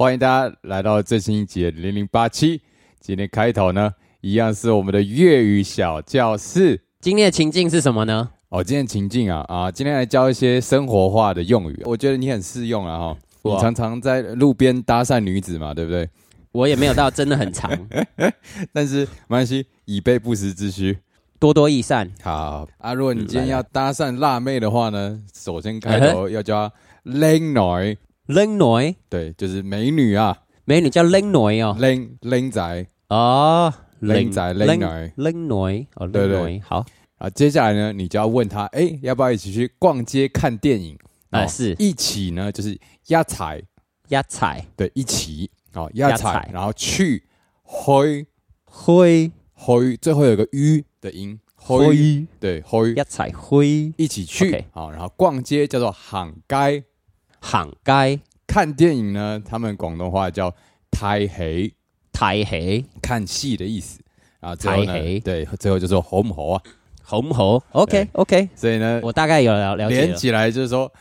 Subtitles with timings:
[0.00, 2.62] 欢迎大家来到最新一集的零零八七。
[3.00, 3.92] 今天开头呢，
[4.22, 6.80] 一样是我们的粤语小教室。
[7.02, 8.30] 今天的情境是什么呢？
[8.48, 11.82] 哦，今天情境啊啊，今天来教一些生活化的用语。
[11.84, 16.08] 我觉得你很适用啊哈，你常常在路边搭讪女子嘛，对不对？
[16.52, 17.70] 我也没有到真的很长，
[18.72, 20.96] 但是没关系，以备不时之需。
[21.38, 22.10] 多多益善。
[22.22, 26.74] 好啊，如果你嗯今天要搭讪辣妹的话呢，首先开头要叫她
[27.04, 27.98] 靓女，
[28.30, 31.76] 靓女，对，就是美女啊，美女叫靓女哦。
[31.78, 32.86] 靓靓仔。
[33.08, 36.60] 哦，靓仔靓女靓女哦，对对。
[36.60, 36.84] 好。
[37.18, 40.96] 啊，接下来呢，你就要问她，哎，要不要一起去逛街看电影？
[41.32, 41.74] 哦啊是。
[41.78, 43.62] 一起呢，就是压彩，
[44.08, 45.50] 压彩对，一起。
[45.74, 47.24] 哦，压压彩彩，然后去
[47.62, 48.26] 灰。
[48.64, 49.30] 灰。
[49.52, 52.26] 灰，最后有个 u 的音，灰，灰。
[52.40, 53.92] 对，灰，压彩灰。
[53.98, 54.64] 一起去。
[54.72, 56.84] 好，然后逛街叫做行街，
[57.40, 60.54] 行街看电影呢，他们广东话叫
[60.90, 61.74] 睇戲，
[62.12, 64.00] 睇戲看戏的意思。
[64.40, 66.62] 啊，最後呢睇戲對，最后就说好唔好啊？
[67.02, 70.06] 好唔好？OK OK，所以呢，我大概有了了解了。
[70.06, 70.92] 連起来就是說，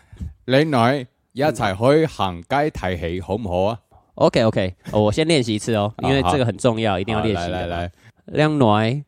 [0.48, 3.80] 靚女一齊去行街睇戲，好唔好啊
[4.16, 7.50] ？OK OK，哦我先练习一次哦， 因為好這個很重要，一定要好練習的。
[7.50, 7.92] 來來來，
[8.26, 9.04] 靓女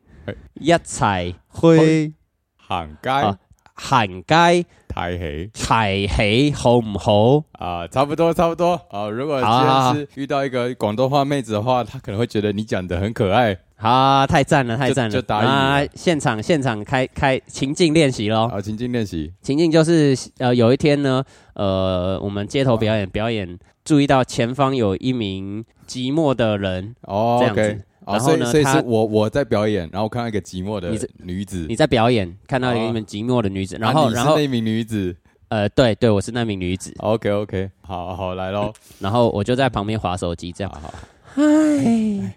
[0.54, 2.14] 一齊去
[2.56, 3.38] 行街啊
[3.74, 7.44] 行街睇戲齊起好唔好？
[7.52, 9.08] 啊，差不多差不多啊。
[9.08, 15.22] 如果今天是遇到一个广东话妹子的话，她可能会觉得你讲的很可爱，好，太赞了，太赞了！
[15.46, 15.80] 啊！
[15.94, 18.48] 现场现场开开情境练习喽。
[18.48, 27.72] 啊，情境练习情境就是呃，有一天呢，呃，我们街头表演表演，注意到前方有一名寂寞的人，哦这样子，OK。
[27.72, 27.78] 啊，
[28.12, 32.76] 然后呢所以所以是我我在表演，然后看到一个寂寞的女子，你在表演，看到哦。
[32.76, 35.16] 一名寂寞的女子，然后然後你是那名女子。
[35.48, 40.94] 呃，对对，我是那名女子，，OK OK，好好来喽， 然后我就在旁边划手机，这样，好好。
[41.34, 42.34] 唉，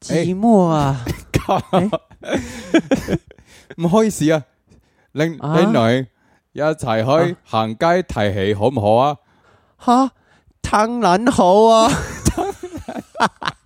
[0.00, 1.60] 寂寞啊，靠，
[3.76, 4.44] 唔好意思啊，
[5.12, 5.58] 靚啊？
[5.58, 6.06] 靚女
[6.52, 9.16] 一齊去行街睇戲好唔好啊？
[9.78, 10.10] 吓，
[10.62, 11.92] 當然好啊，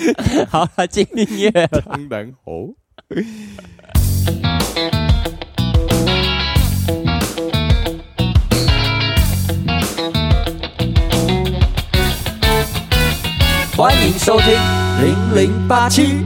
[0.48, 1.80] 好了，進音樂了。
[1.82, 2.52] 當然好。
[13.76, 14.52] 欢迎收听
[15.02, 16.18] 零零八七。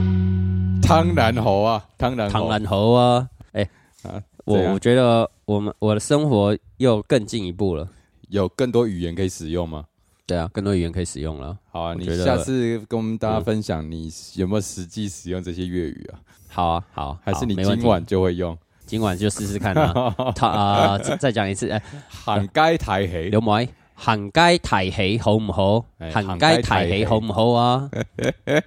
[0.81, 3.67] 汤然猴啊，汤然好唐然猴啊，哎、
[4.03, 7.87] 啊，我我觉得我们我的生活又更进一步了。
[8.29, 9.85] 有更多语言可以使用嗎？
[10.27, 11.57] 对啊，更多语言可以使用了。
[11.71, 16.19] 好啊，你下次跟我們大家嗯分享你有没有实际使用这些粤语啊？
[16.49, 18.57] 好啊，好，还是你今晚就会用？
[18.85, 20.15] 今晚就试试看啊。
[20.35, 25.85] 他啊、再再講一次，哎、行街睇戲劉妹，行街提起好唔好？
[25.99, 27.89] 哎行街提起好唔好啊？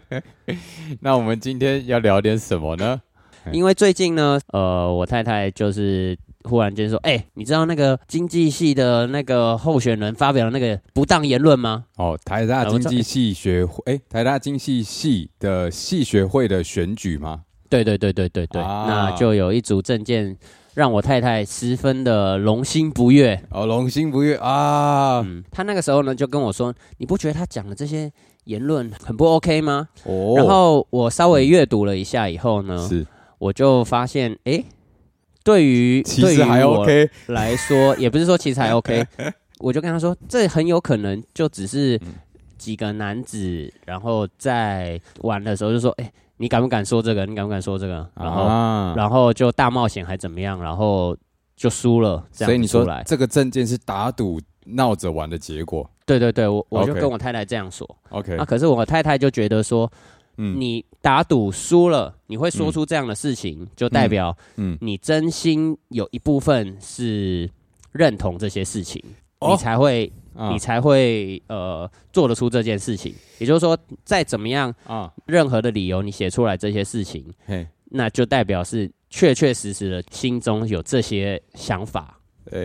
[1.00, 3.00] 那我们今天要聊点什么呢？
[3.52, 6.16] 因为最近呢，呃，我太太就是
[6.48, 11.84] 忽然間說，哎、你知道那个经济系的那个候选人发表了那个不当言论吗？
[11.96, 17.42] 哦，台大經啊我知道濟系學會，哎、台大经济系的系学会的选举吗？
[17.68, 20.34] 对对对对对对，啊那就有一组证件
[20.72, 23.38] 让我太太十分的龙心不悦。
[23.50, 25.20] 哦，龙心不悦啊！
[25.26, 28.10] 嗯，他那个时候呢就跟我说：“你不觉得他讲的这些
[28.44, 33.06] 言论很不 OK 吗？”哦，然后我稍微阅读了一下以后呢，是，
[33.38, 34.64] 我就發現，誒，
[35.48, 39.06] 對於其實還對於我 OK，來說，也不是说其實還 OK，
[39.60, 42.14] 我就跟他说，这很有可能就只是嗯
[42.58, 47.24] 幾個男子，然后在玩的时候就說：“哎，你敢不敢说这个？
[47.24, 48.42] 你敢不敢说这个？”然后。
[48.42, 51.16] 啊，然后就大冒险还怎么样，然后
[51.56, 53.02] 就输了，這所以你說樣子出來。
[53.04, 57.88] 這個證件是打赌闹着玩的结果对对对，我我就跟我太太这样说。
[58.10, 59.90] ？OK，啊，可是我太太就觉得說，
[60.38, 60.58] 嗯。
[60.58, 67.48] 你打赌输了，你会说出这样的事情，就代表嗯，你真心有一部分是
[67.92, 69.02] 认同这些事情，
[69.40, 69.50] 哦。
[69.50, 70.50] 你才會啊。
[70.50, 73.14] 你才会呃做得出这件事情。
[73.38, 82.20] 也就是说，再怎么样，啊，任何的理由你写出来这些事情，嘿，那就代表是确确实实的心中有这些想法。
[82.50, 82.58] 哎，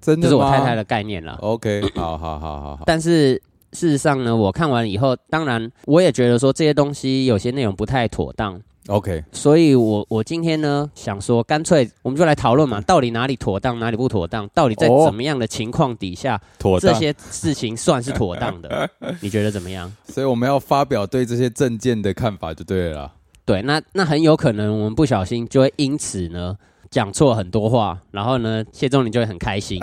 [0.00, 1.34] 真的这是我太太的概念了。
[1.42, 3.40] OK，好好好好好，但是
[3.74, 16.40] 事实上呢，我看完以后，当然我也觉得说这些东西有些内容不太妥当，OK，所以我我今天呢想说，干脆我们就来讨论嘛，到底哪里妥当，哪里不妥当，到底在哦怎么样的情况底下。
[16.80, 18.88] 这些事情算是妥当的？
[19.20, 19.92] 你觉得怎么样？
[20.06, 23.12] 所以我们要发表对这些证件的看法就对了啦。
[23.44, 26.56] 对，那那很有可能我们不小心就会因此呢
[26.90, 29.78] 讲错很多话，然后呢谢宗林就会很开心。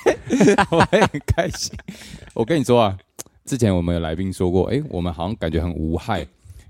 [0.70, 1.72] 我也很开心。
[2.34, 2.96] 我跟你说啊，
[3.50, 6.20] 之前我们有来宾说过，哎，我们好像感觉很无害，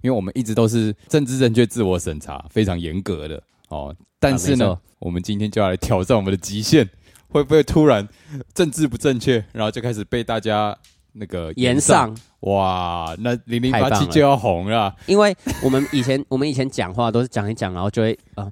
[0.00, 3.94] 因为我们一直都是政治正确、自我审查非常严格的哦。
[4.18, 6.88] 但是呢，我们今天就要来挑战我们的极限，
[7.28, 8.08] 会不会突然
[8.54, 10.74] 政治不正确，然后就开始被大家
[11.12, 12.16] 那个延上？
[12.40, 14.96] 哇，那零零八七就要红了。
[15.04, 18.50] 因为我们以前 我们以前讲话都是讲一讲，然后就会啊。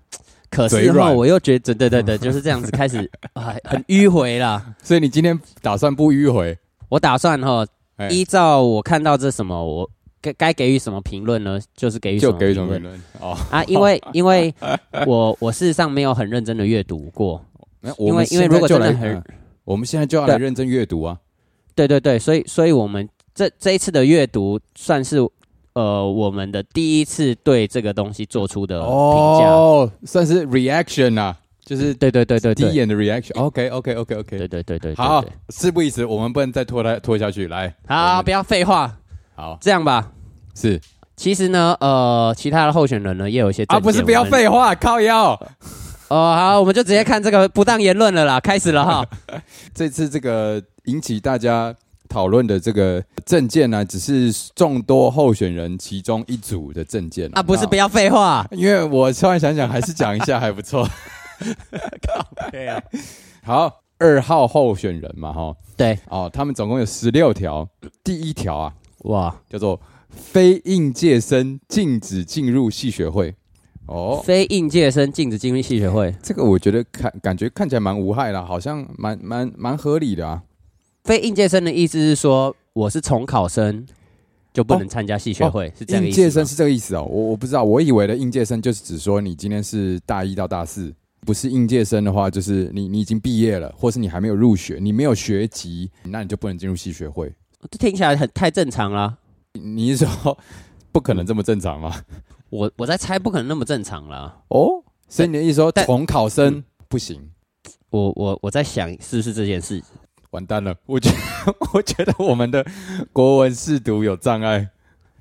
[0.51, 4.75] 可是后我又觉得，对对对，就是这样子开始啊，很迂回啦。
[4.85, 6.59] 所以你今天打算不迂回？
[6.91, 7.67] 我打算哈，
[8.11, 9.91] 依照我看到这什么，我
[10.21, 11.61] 该该给予什么评论呢？
[11.75, 13.03] 就是给予就给予什么评论。
[13.21, 13.37] 哦。
[13.51, 14.55] 啊，因为因为
[15.07, 17.45] 我我事实上没有很认真的阅读过，
[17.99, 19.23] 因为因为如果真的很，
[19.65, 21.19] 我们现在就要来认真阅读啊。
[21.75, 25.19] 对对对，所以所以我们这这一次的阅读算是。
[25.75, 31.39] 呃，我们的第一次对这个东西做出的评价，哦，算是 reaction 啊，
[31.69, 33.39] 就是对对对对第一眼的 reaction。
[33.39, 38.97] OK OK OK OK，对对对对，好，事不宜迟，我们不能再拖它拖下去，来，好，不要废话，
[39.35, 40.13] 好，这样吧，
[40.55, 40.81] 是，
[41.15, 45.33] 其实呢，呃，其他的候选人呢也有一些啊，不是不要废话，靠腰，
[46.09, 49.07] 哦，好，我们就直接看这个不当言论了啦，开始了哈，
[49.75, 51.75] 这次这个引起大家。
[52.11, 60.89] 讨论的这个证件呢，只是众多候选人其中一组的证件啊，不是不要废话，因为我突然想想，还是讲一下还不错。
[62.07, 62.83] 靠，对啊，
[63.43, 67.69] 好，二号候选人嘛，哈，对，哦，他们总共有十六条，
[68.03, 68.75] 第一条啊，
[69.05, 69.81] 哇，叫做
[70.11, 73.35] 非应届生禁止进入系学会，
[73.87, 80.43] 哦，非应届生禁止进入系学会，这个我觉得看感觉看起来蛮无害的，好像蛮蛮蛮合理的啊。
[81.05, 83.87] 非应届生的意思是说，我是重考生
[84.53, 97.35] 就不能参加系学会，是这样应届生是这个意思哦，我我不知道，我以为的应届生就是指说你今天是大一到大四，不是应届生的话，就是你你已经毕业了，或是你还没有入学，你没有学籍，那你就不能进入系学会。
[97.71, 99.19] 这听起来很太正常了。
[99.55, 100.39] 你是说
[100.93, 102.03] 不可能这么正常吗？
[102.51, 104.43] 我我在猜不可能那么正常了。
[104.49, 107.31] 哦，所以你的意思说重考生不行？
[107.91, 109.83] 我我我在想是不是这件事。
[110.31, 111.11] 完蛋了，我觉
[111.73, 112.65] 我觉得我们的
[113.13, 114.69] 国文试读有障碍，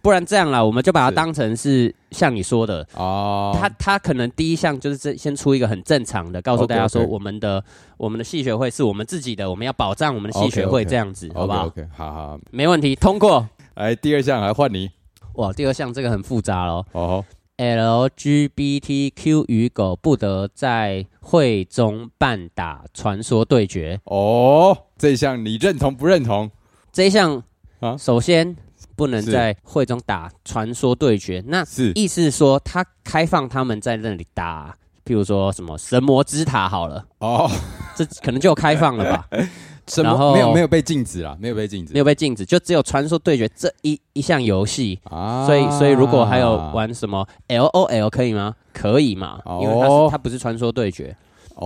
[0.08, 7.62] 不然这样啦，我们就把它当成是像你说的哦，他他可能第一项就是这先出一个很正常的，告诉大家说我们的
[7.98, 13.46] 我们的系学会是我们自己的，我们要保障我们的系学会这样子，好不好？OK，好好，没问题，通过。
[13.76, 14.90] 来第二项来换你，
[15.34, 16.86] 哇，第二项这个很复杂喽。
[16.94, 17.26] 哦。
[17.58, 26.50] LGBTQ 与狗不得在会中办打传说对决哦，这一项你认同不认同？
[26.94, 27.44] 这一项
[27.82, 28.56] 啊，首先
[28.98, 31.94] 不能在会中打传说对决，那是。
[31.94, 37.06] 意思是说他开放他们在那里打，譬如说什么神魔之塔好了。
[37.20, 37.50] 哦，
[37.96, 39.28] 这可能就开放了吧。
[40.04, 45.00] 然后没有没有被禁止啊，没有被禁止，没有被禁止，就只有传说对决这一一项游戏。
[45.04, 45.46] 啊。
[45.46, 48.54] 所以所以如果还有玩什么 L O L 可以吗？
[48.74, 49.40] 可以嘛？
[49.62, 51.16] 因为它是它不是传说对决，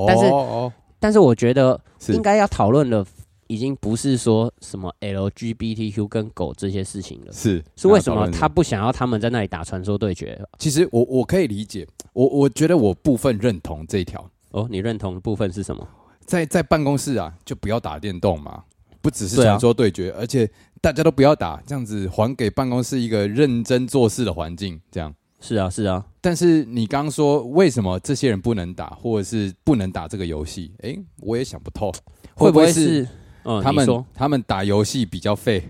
[0.06, 0.26] 但是
[1.00, 1.80] 但是我觉得
[2.10, 3.04] 应该要讨论的
[3.52, 10.42] 已经不是说什么 L G B T Q 跟狗这些事情了，是是为什么他不想要他们在那里打传说对决？
[10.58, 14.26] 其实我我可以理解，我我觉得我部分认同这一条。
[14.52, 15.86] 哦，你认同的部分是什么？
[16.26, 18.64] 在在办公室啊，就不要打电动嘛，
[19.02, 20.50] 不只是传说对决，而且
[20.80, 24.80] 大家都不要打，这样子还给办公室一个认真做事的环境。
[24.90, 30.72] 这样是啊是啊，但是你刚刚说为什么这些人不能打，或者是不能打这个游戏？
[30.84, 31.92] 哎，我也想不透，
[32.36, 33.08] 会不会是
[33.64, 35.64] 他们他们打游戏比较废？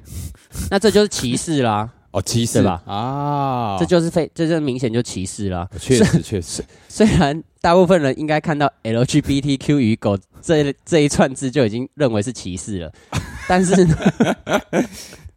[0.69, 1.89] 那这就是歧视啦。
[2.11, 2.83] 哦，歧视吧？
[2.85, 5.65] 啊，这就是废，这就明显就歧视啦。
[5.79, 6.61] 确实，确实。
[6.89, 12.91] 虽然大部分人应该看到 LGBTQ 与狗这这一串字就已经认为是歧视了，
[13.47, 13.87] 但是，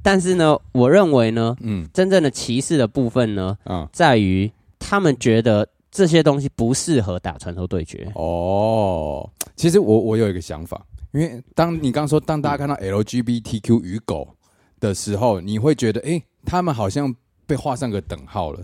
[0.02, 4.50] 但是呢，我认为呢，嗯，真正的歧视的部分呢，嗯，在于
[4.80, 8.10] 他们觉得这些东西不适合打传说对决。
[8.16, 14.36] 哦，其实我我有一个想法，因为当你刚说当大家看到 LGBTQ 与狗
[14.78, 16.22] 的时候，你会觉得，哎。
[16.46, 17.10] 他们好像
[17.46, 18.62] 被画上个等号了，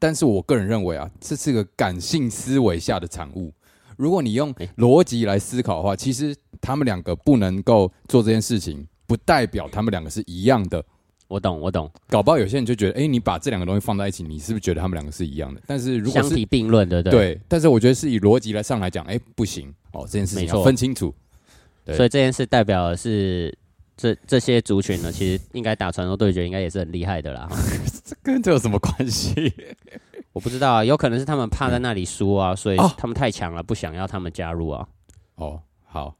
[0.00, 3.52] 但是我个人认为啊，这是个感性思维下的产物。
[3.96, 10.84] 如果你用逻辑来思考的话，其实他们两个不能够做这件事情，不代表他们两个是一样的。
[11.28, 11.88] 我懂，我懂。
[12.08, 15.62] 搞不好有些人就觉得，哎，你把这两个东西放在一起，你是不是觉得他们两个是一样的？
[15.68, 17.40] 但是如果是相提并论的，对。
[17.46, 21.14] 但是我觉得是以逻辑来上来讲，哎，不行哦，这件事情要分清楚。
[21.86, 23.56] 所以这件事代表的是。
[23.96, 27.46] 这这些族群呢，其实应该打传说对决，应该也是很厉害的啦。
[28.02, 29.52] 这跟这有什么关系？
[30.32, 34.88] 我不知道啊，有可能是他们怕在那里输啊，所以他们太强了，不想要他们加入啊。
[35.34, 36.16] 哦，好，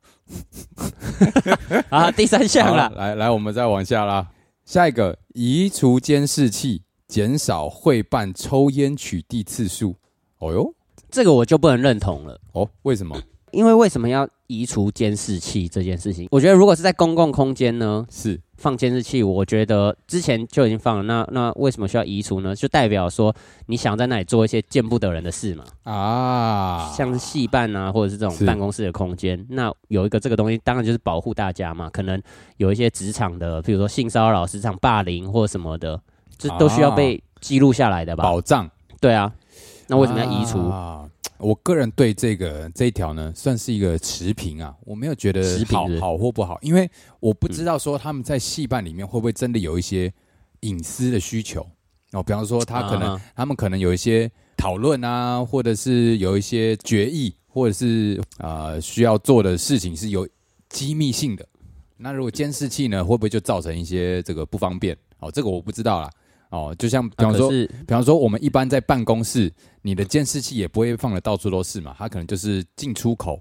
[1.88, 4.28] 啊，第三项了，来来，我们再往下啦。
[4.66, 9.96] 下一个，移除监视器，减少会办抽烟取缔次数。
[10.36, 10.74] 哦哟，
[11.10, 12.38] 这个我就不能认同了。
[12.52, 13.18] 哦，为什么？
[13.52, 16.28] 因为为什么要移除监视器这件事情？
[16.30, 21.02] 我觉得如果是在公共空间呢，是放监视器，我觉得之前就已经放了。
[21.02, 22.54] 那那为什么需要移除呢？
[22.54, 23.35] 就代表说
[23.66, 25.64] 你想在那里做一些见不得人的事嘛？
[25.85, 31.88] 啊，像是戏办啊，或者是这种办公室的空间，那有一个这个东西，当然就是保护大家嘛。
[31.90, 32.21] 可能
[32.57, 36.00] 有一些职场的，比如说性骚扰、职场霸凌或什么的，
[36.37, 38.25] 这都需要被记录下来的吧？
[38.25, 38.69] 保障，
[39.00, 39.33] 对啊。
[39.90, 40.59] 那为什么要移除？
[40.68, 50.12] 啊我个人对这个这一条呢，算是一个持平啊，我没有觉得好好或不好，因为我不知道说他们在戏办里面会不会真的有一些
[50.61, 51.66] 隐私的需求
[52.12, 60.28] 哦，比方说他可能他们可能有一些讨论啊，或者是有一些决议，或者是啊需要做的事情是有
[60.68, 61.49] 机密性的，
[61.97, 64.94] 那如果监视器呢，会不会就造成一些这个不方便？
[65.20, 66.11] 哦，这个我不知道啦。
[66.50, 69.52] 哦，就像比方说，比方说我们一般在办公室，
[69.83, 73.40] 你的监视器也不会放的到处都是嘛，它可能就是进出口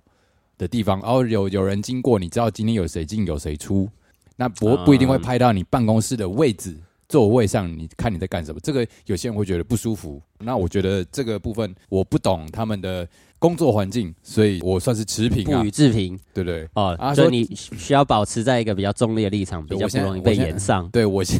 [0.57, 3.89] 的地方，然后有有人经过，你知道今天有谁进有谁出，
[4.35, 10.21] 那不不一定会拍到你办公室的位置座位上，你看你在干什么，这个有些人会觉得不舒服。
[10.39, 13.07] 那我觉得这个部分我不懂他们的。
[13.39, 16.67] 工作环境，所以我算是持平啊，不予置评，对不对？
[16.75, 20.87] 哦，所以你需要保持在一个比较中立的立场，比较不容易被延上。
[20.89, 21.39] 对我现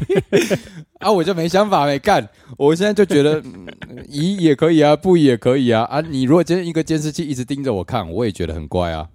[1.00, 3.42] 啊，我就没想法没干，我现在就觉得
[4.08, 5.84] 移也可以啊，不移也可以啊。
[5.84, 9.08] 啊，你如果今天一个监视器一直盯着我看，我也觉得很怪啊。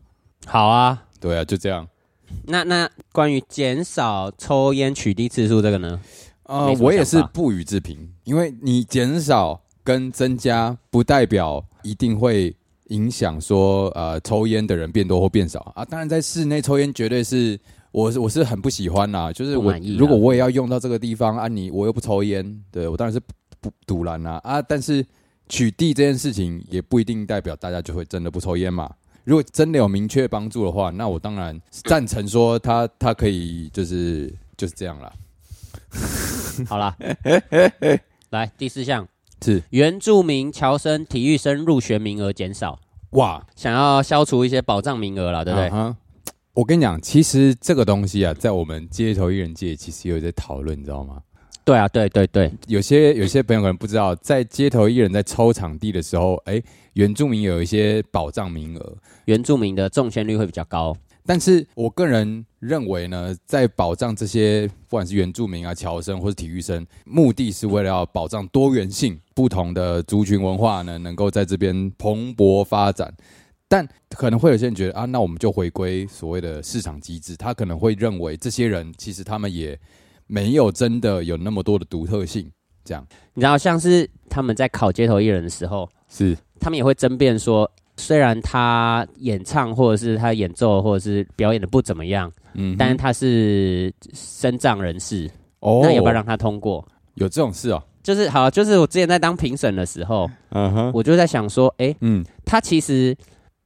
[0.47, 1.87] 好啊，对啊，就这样。
[2.47, 5.99] 那那关于减少抽烟取缔次数这个呢？
[6.43, 11.63] 呃，我也是不予置评，因为你减少跟增加不代表。
[11.83, 12.55] 一定会
[12.89, 15.83] 影响说，呃，抽烟的人变多或变少啊。
[15.83, 17.59] 当然，在室内抽烟绝对是，
[17.91, 19.33] 我我是很不喜欢呐。
[19.33, 23.19] 就是我如果我也要用到这个地方啊，你我又不抽烟，对我当然是
[23.59, 24.61] 不堵拦啦啊。
[24.61, 25.03] 但是
[25.49, 28.93] 取缔这件事情也不一定代表大家就会真的不抽烟嘛。
[29.23, 35.11] 如果真的有明确帮助的话，那我当然赞成说他他可以就是就是这样了。
[36.67, 36.95] 好了，
[38.29, 39.07] 来第四项。
[39.43, 42.79] 是原住民侨生体育生入学名额减少
[43.11, 45.95] 哇，想要消除一些保障名额了，对不对？
[46.53, 51.21] 我跟你讲，其实这个东西啊，在我们街头艺人界其实有在讨论，你知道吗？
[51.63, 56.61] 对啊，对对对，有些有些朋友可能不知道，在街头艺人在抽场地的时候，哎，
[56.93, 60.95] 原住民有一些保障名额，原住民的中签率会比较高。
[61.25, 73.13] 但是我个人认为呢，在保障这些不管是原住民啊、侨生或是体育生，目的是为了要保障多元性，不同的族群文化呢能够在这边蓬勃发展。
[73.67, 79.79] 但可能会有些人觉得啊，那我们就回归所谓的市场机制，他可能会认为这些人其实他们也
[80.27, 82.51] 没有真的有那么多的独特性。
[82.83, 87.71] 这样，你知道，像是他们在考街头艺人的时候，是他们也会争辩说。
[87.97, 95.29] 虽然他演唱或者是他演奏或者是表演的不怎么样，嗯，但是他是身障人士，
[95.59, 96.85] 哦，那要不要让他通过？
[97.15, 103.15] 有这种事哦，就是好，就是我之前在当评审的时候，嗯哼，我就在想说，哎，嗯，他其实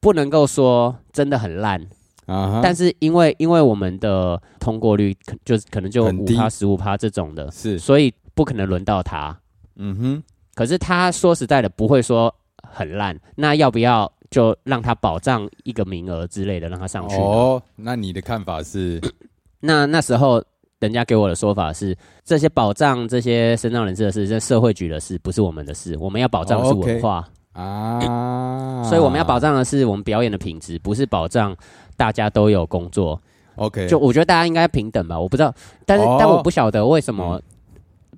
[0.01, 1.79] 不能够说真的很烂
[2.25, 9.37] 啊，但是因为因为我们的通过率可就是可能就五趴十五趴这种的，是，所以不可能轮到他，
[9.75, 10.23] 嗯哼，
[10.55, 12.33] 可是他说实在的不会说
[12.67, 14.11] 很烂，那要不要？
[14.35, 17.15] 就让他保障一个名额之类的，让他上去。
[17.15, 18.99] 哦，那你的看法是？
[19.61, 20.43] 那那时候
[20.79, 25.97] 人家给我的说法是，这些保障这些身障人士的事，这社会局的事，不是我们的事。
[26.01, 27.25] 我们要保障的是文化
[27.55, 31.55] 啊，所以我们要保障的是我们表演的品质，不是保障
[31.95, 33.17] 大家都有工作。
[33.55, 35.17] OK，就我觉得大家应该平等吧。
[35.17, 37.41] 我不知道，但是但我不晓得为什么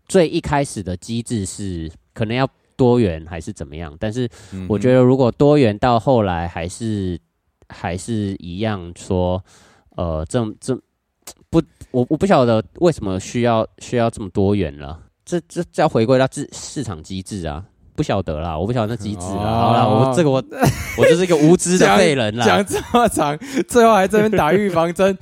[0.08, 2.50] 最一开始的机制是可能要。
[2.78, 3.94] 多元还是怎么样？
[4.00, 4.30] 但是
[4.70, 7.20] 我觉得，如果多元到后来还是
[7.68, 9.44] 还是一样，说
[9.98, 10.80] 呃，这这
[11.50, 14.98] 不，我我不晓得为什么需要需要这么多元了。
[15.26, 17.66] 这这这要回归到市市场机制啊，
[17.96, 19.44] 不晓得啦，我不晓得那机制啊。
[19.60, 20.42] 好啦，我这个我
[20.98, 22.46] 我就是一个无知的废人啦。
[22.46, 25.18] 讲这么长，最后还这边打预防针。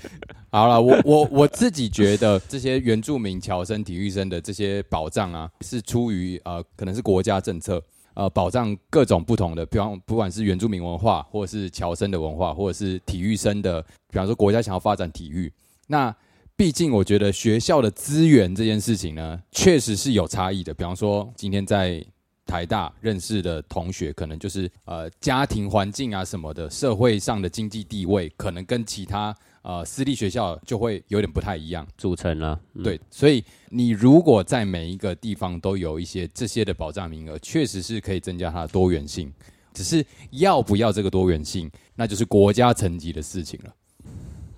[0.56, 7.84] 好了，我 我我自己觉得这些原住民侨生、体育生的这些保障啊，是出于呃，可能是国家政策，
[8.14, 15.52] 呃，保障各种不同的，比方不管是原住民文化，或者是侨生的文化，或者是体育生的，比方说国家想要发展体育，
[15.88, 16.16] 那
[16.56, 20.74] 毕竟我觉得学校的资源这件事情呢，确实是有差异的。
[20.74, 22.02] 比方说今天在
[22.46, 29.36] 台大认识的同学，可能就是呃家庭环境啊什么的，社会上的经济地位，可能跟其他。
[29.66, 32.60] 呃私立学校就会有点不太一样组成了。
[32.84, 39.34] 对，所以你如果在每一个地方都有一些这些的保障名额，确实是可以增加它的多元性。
[39.74, 43.74] 只是要不要这个多元性，那就是国家层级的事情了，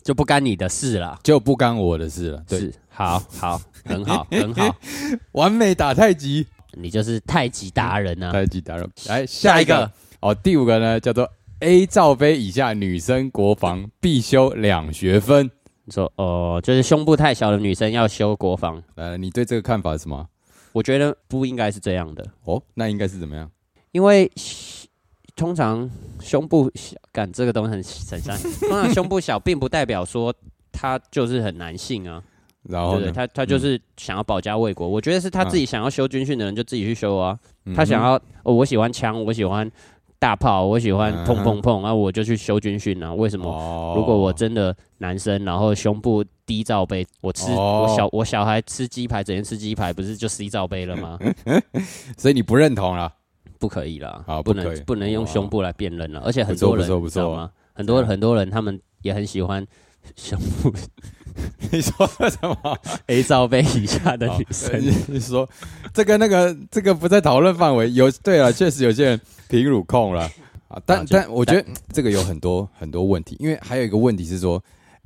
[0.04, 2.44] 就不干你的事了，就不干我的事了。
[2.46, 4.76] 对，好好，很好，很好，
[5.32, 8.32] 完美打太极，你就是太极达人啊！
[8.32, 11.32] 太极达人，来下一个哦，第五个呢叫做。
[11.62, 15.50] A 罩杯以下女生国防必修两学分。
[15.86, 18.82] 你说哦，就是胸部太小的女生要修国防。
[18.94, 20.24] 呃，你对这个看法是什么？
[20.72, 22.24] 我觉得不应该是这样的。
[22.44, 23.50] 哦，那应该是怎么样？
[23.92, 24.32] 因为
[25.36, 28.38] 通常胸部小，干这个东西很很像。
[28.60, 30.32] 通常胸部小，并不代表说
[30.72, 32.22] 他就是很男性啊。
[32.70, 34.88] 然后他他就是想要保家卫国。
[34.88, 37.40] 我觉得是他自己想要修军训的人就自己去修啊。
[37.76, 39.70] 他想要哦，我喜欢枪，我喜欢。
[40.19, 41.93] 大炮，我喜欢砰砰砰啊！
[41.93, 43.13] 我就去修军训啊。
[43.13, 43.93] 为什么？
[43.95, 51.19] 如果我真的男生，然后胸部低罩杯，我吃我小我小孩吃鸡排，整天吃鸡排，不是就 C 罩杯了吗？
[52.17, 53.13] 所以你不认同了？
[53.59, 56.21] 不可以了，啊，不能不能用胸部来辨认了。
[56.25, 57.51] 而且很多人知道吗？
[57.74, 59.65] 很多很多人他们也很喜欢
[60.15, 60.74] 胸部。
[61.71, 62.77] 你说什么？
[63.05, 64.81] A 罩杯以下的女生？
[65.07, 65.47] 你说
[65.93, 67.91] 这个那个这个不在讨论范围。
[67.93, 69.21] 有对啊，确实有些人。
[69.50, 70.30] 平乳控了
[70.68, 74.62] 啊，但但我觉得这个有很多很多问题，因为还有一个问题是说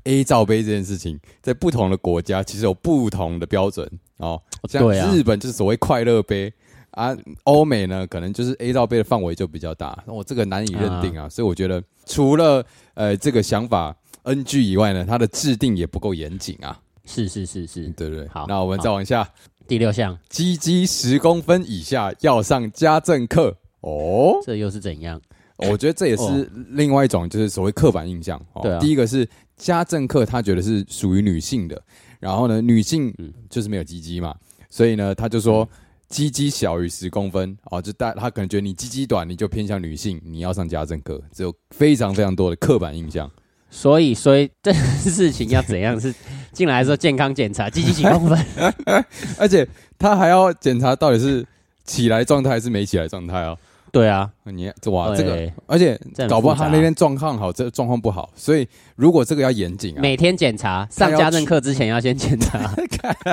[0.05, 4.41] ，A 罩杯这件事情在不同的国家其实有不同的标准哦。
[4.67, 6.51] 像日本就是所谓快乐杯
[6.91, 11.29] 啊，欧美呢可能就是 A 罩杯的范围就比较大，我这个难以认定啊。
[11.29, 16.79] 所以我觉得除了呃这个想法 NG 以外呢，它的制定也不够严谨啊。
[17.05, 18.27] 是是是是，对对？
[18.29, 19.27] 好，那我们再往下，
[19.67, 23.57] 第六项，鸡鸡十公分以下要上家政课。
[23.81, 25.21] 哦，这又是怎样？
[25.57, 28.41] 我觉得这也是另外一种，就是所谓刻板印象。
[28.63, 31.79] 对，第一个是家政课，他觉得是属于女性的，
[32.19, 33.13] 然后呢，女性
[33.47, 34.33] 就是没有鸡鸡嘛，
[34.71, 35.67] 所以呢，他就说
[36.07, 43.29] 鸡鸡小于十公分哦，就大他可能觉得你鸡鸡短，你就偏向女性，你要上家政课，只有非常非常多的刻板印象。
[43.69, 45.99] 所以，所以 这事情要怎样？
[46.01, 46.11] 是
[46.51, 48.45] 进来的时候健康检查鸡鸡几公分，
[49.37, 49.67] 而且
[49.99, 51.45] 他还要检查到底是
[51.85, 53.55] 起来状态还是没起来状态啊？
[53.91, 55.99] 对啊，你哇，这个而且
[56.29, 62.73] 搞不好他那天状况好，这状况不好，所以如果这个要严谨啊，每天检查，上家政课之前要先检查，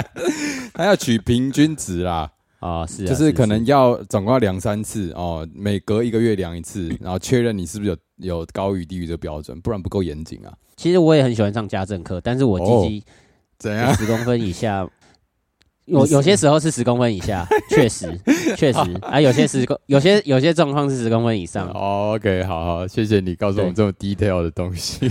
[0.75, 10.53] 他要取平均值啦，啊是，就是可能要总共要量三次哦，每隔一个月量一次，然后确认你是不是有有高于低于这个标准，不然不够严谨啊。
[10.77, 13.05] 其实我也很喜欢上家政课，但是我鸡鸡
[13.59, 13.95] 怎样？
[13.95, 14.89] 十公分以下。
[15.89, 18.07] 有有些时候是十公分以下， 确实
[18.57, 21.69] 确实啊，有些十公有些有些状况是十公分以上。
[21.71, 25.11] OK，好好，谢谢你告诉我们这么 detail 的东西。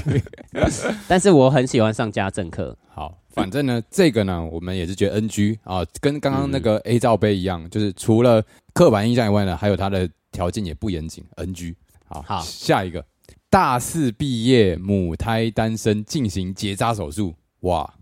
[1.08, 2.78] 但是我很喜欢上家政课。
[2.88, 11.24] 好，反正呢，这个呢，我们也是觉得 NG 啊，跟刚刚那个 A 罩杯一样，就是除了刻板印象以外呢，还有它的条件也不严谨。
[11.38, 11.76] NG。
[12.06, 13.04] 好，好，下一个，
[13.50, 17.94] 大四毕业母胎单身进行结扎手术，哇。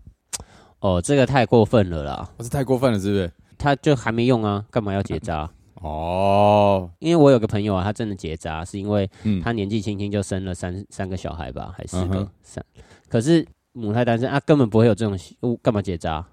[0.86, 2.30] 哦，这个太过分了啦！
[2.36, 3.28] 我是太过分了，是不是？
[3.58, 5.50] 他就还没用啊，干嘛要结扎？
[5.82, 9.10] 哦，因为我有个朋友啊，他真的结扎，是因为
[9.42, 12.64] 他年纪轻轻就生了三三个小孩吧，还是个三？
[13.08, 16.24] 可是母胎单身啊，根本不会有这种，干嘛结扎？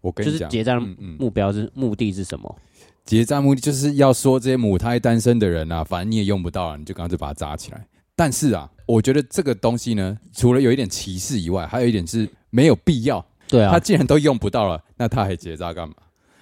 [0.00, 2.56] 我跟你讲，结扎目标是目的是什么？
[3.04, 7.86] 结扎目的就是要说这些母胎单身的人啊，反正你也用不到，你就干脆把它扎起来。
[8.16, 13.22] 但是啊，我觉得这个东西呢，除了有一点歧视以外，还有一点是没有必要。
[13.50, 15.94] 对啊，他既然都用不到了，那他还结扎干嘛？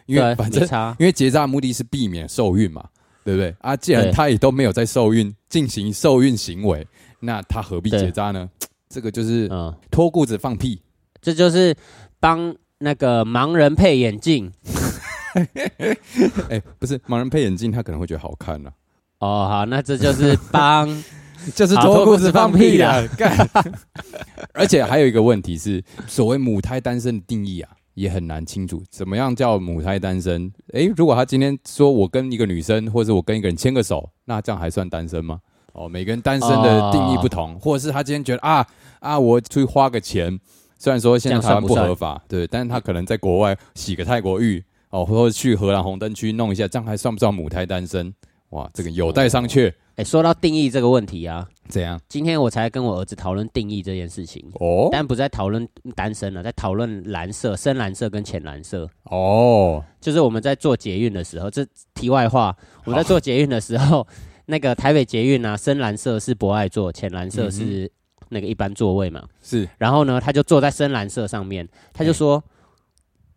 [0.06, 0.62] 因为反正
[0.98, 2.84] 因为结扎目的是避免受孕嘛，
[3.24, 3.54] 对不对？
[3.60, 6.86] 啊，既然他也都没有在受孕进行受孕行为，
[7.20, 8.48] 那他何必结扎呢？
[8.88, 9.50] 这个就是
[9.90, 10.80] 脱裤子放屁，
[11.20, 11.74] 这就是
[12.18, 14.50] 帮那个盲人配眼镜。
[16.48, 18.70] 哎，不是盲人配眼镜，他可能会觉得好看呢。
[19.18, 20.88] 哦，好，那这就是帮。
[21.54, 23.02] 就是脱裤子放屁啦！
[23.16, 23.48] 干，
[24.52, 28.82] 而且还有一个问题是，所谓母胎单身的定义啊，也很难清楚。
[28.90, 30.52] 怎么样叫母胎单身？
[30.72, 35.40] 诶，如果他今天说我跟一个女生，或者我跟一个人牵个手，那这样还算单身吗？
[35.72, 38.66] 哦，每个人单身的定义不同，或者是他今天觉得啊
[38.98, 40.36] 啊，我出去花个钱，
[40.76, 48.12] 虽然说现在台湾不合法，对，但是他可能在国外洗个泰国浴，哦，或者去荷兰红灯区弄一下，这样还算不算母胎单身？
[48.50, 49.72] 哇，这个有待商榷。
[49.98, 52.00] 哎，说到定义这个问题啊，怎样？
[52.08, 59.84] 今天我才跟我儿子讨论定义这件事情哦，但不在讨论单身了，在讨论蓝色、深蓝色跟浅蓝色哦。
[60.00, 64.06] 就是我们在做捷运的时候，这题外话，我们在做捷运的时候，
[64.46, 67.90] 那个台北捷运啊，深蓝色是博爱座，浅蓝色是
[68.28, 69.24] 那个一般座位嘛。
[69.42, 72.40] 是，然后呢，他就坐在深蓝色上面，他就说。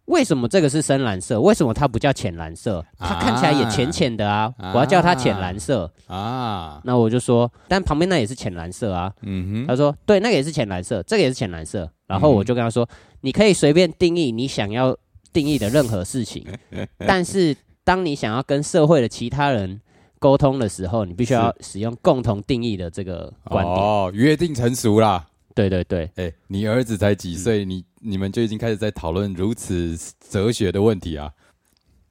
[0.06, 1.40] 为什么这个是深蓝色？
[1.40, 2.84] 为什么它不叫浅蓝色？
[2.98, 4.54] 它看起来也浅浅的啊！
[4.74, 6.82] 我要叫它浅蓝色啊！
[6.84, 9.14] 那我就说，但旁边那也是浅蓝色啊。
[9.22, 11.90] 嗯哼，他说对，那个也是浅蓝色，这个也是浅蓝色。
[12.08, 12.88] 然后我就跟他说，
[13.22, 14.98] 你可以随便定义你想要
[15.32, 16.46] 定义的任何事情，
[17.08, 19.80] 但是当你想要跟社会的其他人
[20.20, 23.78] 沟通的时候，你必须要使用共同定义的这个观点。
[23.78, 25.26] 哦，约定成熟啦。
[25.54, 27.66] 对对对，哎，你儿子才几岁？
[27.66, 29.98] 你你们就已经开始在讨论如此
[30.30, 31.32] 哲学的问题啊？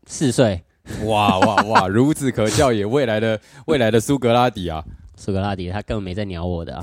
[0.07, 0.63] 四岁，
[1.05, 1.89] 哇哇哇！
[1.89, 4.85] 孺子可教也，未来的未来的苏格拉底啊，
[5.17, 6.77] 苏格拉底他根本没在鸟我的。
[6.77, 6.83] 啊。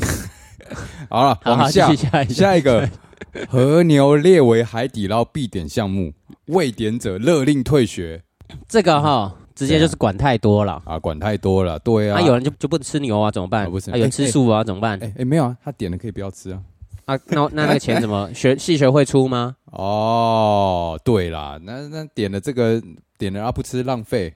[1.10, 2.90] 好了，往下下一个，
[3.48, 6.14] 和牛列为海底捞必点项目，
[6.48, 8.24] 未点者勒令退学。
[8.68, 9.36] 这个哈。
[9.58, 11.00] 直接就是管太多了啊！
[11.00, 12.20] 管太多了，对啊。
[12.20, 13.70] 那有人就就不吃牛啊，怎么办？
[13.70, 15.00] 不是，有人吃素啊，怎么办？
[15.18, 16.62] 哎，没有啊，他点了可以不要吃啊。
[17.06, 19.56] 啊，那那那个钱怎么 学系学会出吗？
[19.72, 22.82] 哦，对啦，那那点了这个
[23.18, 24.34] 点了然后不吃浪费，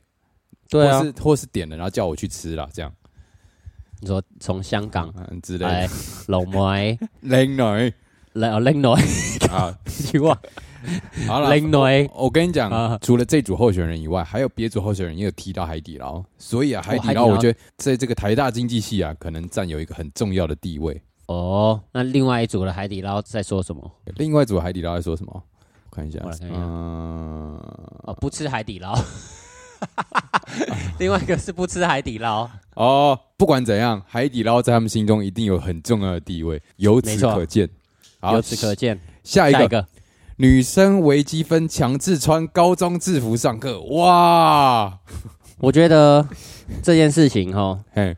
[0.69, 2.91] 对啊，或是或是点了然后叫我去吃了这样。
[3.99, 5.87] 你说从香港之类，
[6.27, 7.93] 龙梅， 靓女，
[8.33, 8.85] 来哦，靓女
[9.51, 10.37] 啊，希望。
[11.27, 11.49] 好了，
[12.15, 20.99] 我跟你讲，除了这组候选人以外，还有别组候选人也有提到海底捞，所以啊，海底捞我觉得在这个台大经济系啊，可能占有一个很重要的地位。
[21.27, 23.91] 哦，那另外一组的海底捞在说什么？
[24.15, 25.31] 另外一组海底捞在说什么？
[25.91, 27.55] 我看一下，嗯，
[28.03, 28.97] 哦，不吃海底捞。
[30.97, 32.49] 另外一个是不吃海底捞。
[32.73, 37.69] 哦，不管怎样，海底捞在他们心中一定有很重要的地位，由此可见。
[38.23, 39.87] 由此可见，下一个。
[40.37, 44.99] 女生微积分强制穿高中制服上课，哇！
[45.59, 46.27] 我觉得
[46.81, 48.15] 这件事情哈，嘿，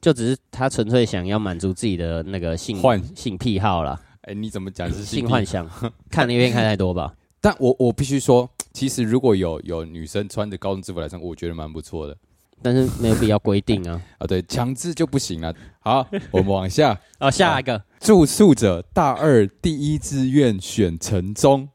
[0.00, 4.00] 就只是他纯粹想要满足自己的那个性幻性癖好了。
[4.20, 5.68] 哎，你怎么讲是性幻想？
[6.10, 7.12] 看那边看太多吧。
[7.40, 12.16] 但我我必须说，其实如果有有女生穿着高中制服来上，我觉得蛮不错的。
[12.64, 14.00] 但是没有必要规定啊。
[14.16, 15.54] 啊，对，强制就不行了。
[15.80, 16.98] 好，我们往下。
[17.20, 17.80] 哦，下一个。
[18.00, 21.68] 住宿者大二第一志愿选城中，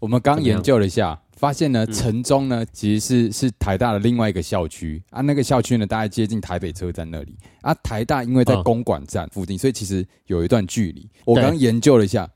[0.00, 11.08] 我们刚研究了一下，发现呢，城中呢其实是是台大的另外一个校区啊，那个校区呢大概接近台北车站那里啊，台大因为在公馆站附近，所以其实有一段距离。
[11.24, 12.28] 我刚研究了一下，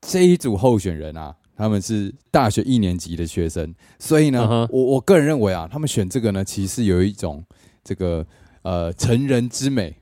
[0.00, 7.44] 这一组候选人啊，他们是大学一年级的学生，所以呢，我我个人认为啊，他们选这个呢，其实有一种
[7.84, 8.26] 这个
[8.62, 9.94] 呃成人之美。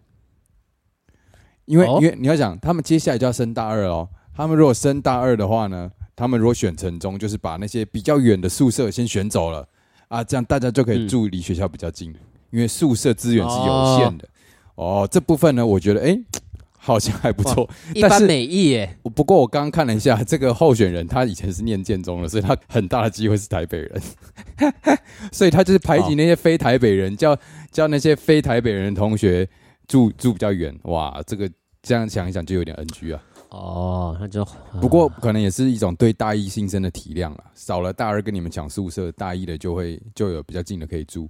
[1.64, 4.08] 因为，因为你要想，他们接下来就要升大二哦。
[4.34, 9.68] 他们如果升大二的话呢，他们如果选城中，就是把那些比较远的宿舍先选走了
[10.06, 12.14] 啊，这样大家就可以住离学校比较近。
[12.50, 14.26] 因为宿舍资源是有限的
[14.76, 15.06] 哦。
[15.10, 16.18] 这部分呢，我觉得哎，
[16.88, 18.98] 好像还不错，一般美意耶。
[19.14, 24.02] 不过我刚刚看了一下， 这个候选人他以前是念建中的，所以他很大的机会是台北人，
[25.30, 27.36] 所以他就是排挤那些非台北人，叫
[27.70, 29.48] 叫那些非台北人的同学。
[29.86, 33.22] 住住比较远，哇，这个这样想一想就有点 NG 啊。
[33.48, 34.46] 哦，那就
[34.82, 37.44] 不过可能也是一种对大一新生的体谅了。
[37.54, 41.26] 少了大二跟你们抢宿舍，大一的就会就有比较近的可以住。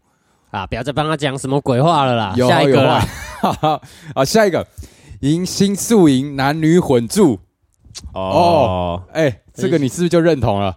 [0.50, 2.34] 啊，不要再帮他讲什么鬼话了啦。
[2.34, 3.00] 下一个啦，
[4.12, 4.66] 好，下一个
[5.20, 7.38] 迎新宿营男女混住。
[8.14, 10.76] 哦，哎，这个你是不是就认同了？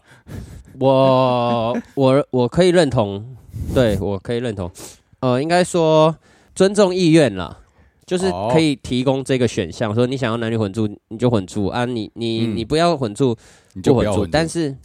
[0.79, 3.35] 我我我可以认同，
[3.73, 4.71] 对我可以认同。
[5.19, 6.15] 呃，应该说。
[6.53, 7.57] 尊重意愿啦，
[8.05, 13.33] 就是可以提供这个选项，说你想要男女混住，你就混住啊，你你你不要混住，
[13.73, 14.27] 你就混住。
[14.27, 14.75] 但是，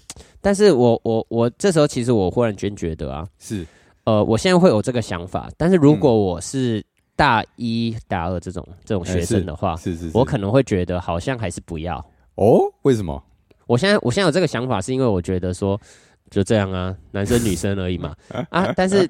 [0.40, 3.66] 但是我我我这时候其实我忽然间觉得啊，是，
[4.04, 6.82] 呃，我现在会有这个想法，但是如果我是
[7.16, 11.98] 大一大二这种这种学生的话，是是，我可能会觉得好像还是不要
[12.36, 12.60] 哦。
[12.82, 13.20] 为什么？
[13.66, 15.80] 我现在我现在有这个想法，是因为我觉得说。
[16.28, 18.12] 就这样啊，男生女生而已嘛
[18.50, 18.72] 啊！
[18.74, 19.08] 但是，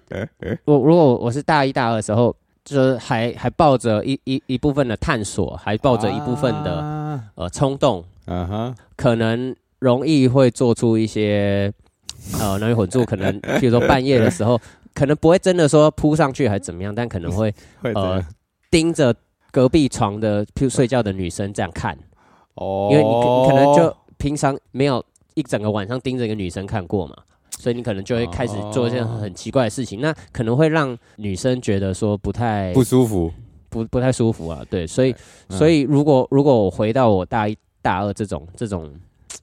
[0.67, 11.73] 我如果我是大一大二的时候，就是还还抱着一一一部分的探索，还抱着一部分的呃冲动，嗯哼，可能容易会做出一些
[12.39, 14.61] 呃男女混住，可能比如说半夜的时候，
[14.97, 17.55] 可能不会真的说扑上去还怎么样，但可能会
[17.95, 18.21] 呃
[18.71, 19.15] 盯着
[19.53, 21.97] 隔壁床的譬如睡觉的女生这样看
[22.55, 25.05] 哦，因为你可能就平常没有。
[25.39, 27.15] 一整个晚上盯着一个女生看过嘛，
[27.59, 33.31] 所以你可能就会开始做一些很奇怪的事情，那可能会让女生觉得说不太不舒服，
[33.69, 34.65] 不不太舒服啊。
[34.71, 35.15] 对，所以
[35.51, 38.91] 所以如果如果我回到我大一大二这种这种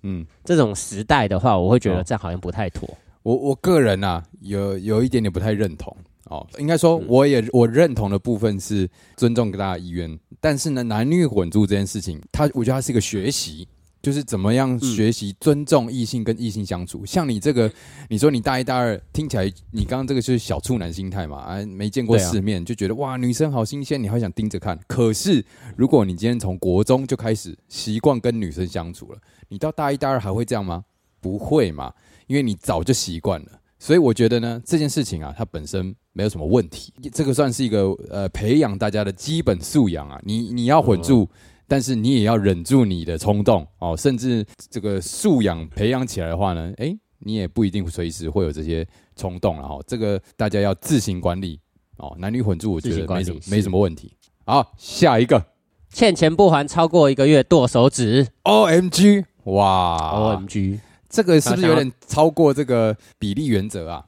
[0.01, 2.89] 嗯这种时代的话，我会觉得这样好像不太妥。
[3.23, 13.67] 我我个人啊，有有一点点不太认同，哦，应该说我也我认同的部分是尊重大家意愿，但是呢，男女混住这件事情，它我觉得它是一个学习。
[14.01, 17.71] 就是怎么样学习尊重异性跟异性相处，像你这个，
[18.09, 24.77] 你说你大一大二听起来，你刚刚这个就是小处男心态嘛，啊，没见过世面就觉得哇，女生好新鲜，你还想盯着看。
[24.87, 25.41] 可是
[25.77, 30.83] 如果你今天从国中就开始习惯跟女生相处了，你到大一大二还会这样吗？
[31.21, 31.93] 不会嘛，
[32.27, 33.47] 因为你早就习惯了。
[33.79, 40.19] 所以我觉得呢，这件事情啊，它本身没有什么问题，这个算是一个呃培养大家的基本素养啊。
[40.23, 41.29] 你你要混住。
[41.65, 49.79] 但是你也要忍住你的冲动哦，甚至这个素养培养起来的话呢，哎，你也不一定随时会有这些冲动了哈。
[49.87, 51.57] 这个大家要自行管理
[51.97, 52.13] 哦。
[52.19, 54.13] 男女混住，我觉得没什么没什么问题。
[54.45, 55.43] 好，下一个，
[55.89, 58.27] 欠钱不还超过一个月剁手指。
[58.43, 60.79] O M G，哇，O M G，
[61.13, 64.03] 这个是不是有点超过这个比例原则啊？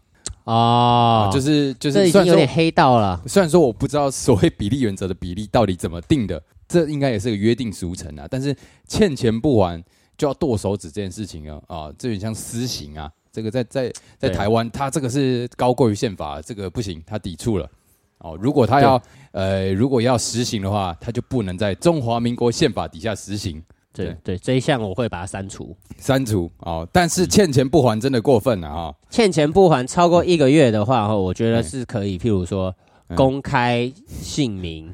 [0.46, 3.22] 啊，就是就是，这已经有点黑道了。
[3.28, 6.42] 虽然说我不知道所谓比例原则的比例到底怎么定的。
[6.68, 8.56] 这应该也是个约定俗成啊，但是
[8.88, 9.82] 欠钱不还
[10.18, 13.08] 就要剁手指这件事情啊，啊，这有点像私刑啊。
[13.32, 17.70] 这个在在在台湾，他这个是高过于宪法，这个不行，他抵触了。
[18.18, 19.00] 哦，如果他要
[19.32, 23.62] 呃，如果要实行的话，他就不能在中华民国宪法底下实行。
[23.96, 25.76] 对对，这一项我会把它删除。
[25.98, 28.94] 删除哦，但是欠钱不还真的过分了啊！
[29.10, 32.76] 欠钱不还超过一个月的话，哈，我觉得是可以，譬如说。
[33.16, 34.92] 公开姓名，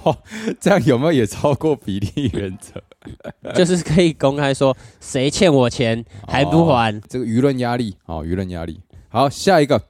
[0.60, 2.78] 这样有没有也超过比例原则？
[3.56, 8.78] 就是可以公开说谁欠我钱还不还，这个舆论压力哦，舆论压力。
[9.08, 9.80] 好，下一个